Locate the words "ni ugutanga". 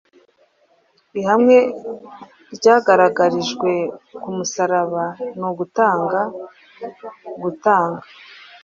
5.39-6.21